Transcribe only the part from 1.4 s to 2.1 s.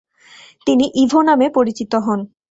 পরিচিত